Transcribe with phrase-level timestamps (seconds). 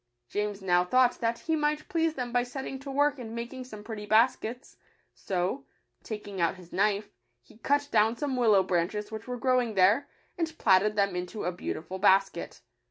[0.29, 3.83] James now thought that he might please them by setting to work and making some
[3.83, 4.77] pretty baskets;
[5.13, 5.63] so,
[6.01, 7.11] taking out his knife,
[7.43, 10.09] he cut down some willow branches which were grow ing there,
[10.39, 12.61] and platted them into a beautiful basket.